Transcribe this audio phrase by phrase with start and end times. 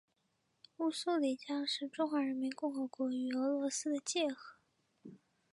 [0.77, 4.57] 乌苏里江是中华人民共和国与俄罗斯的界河。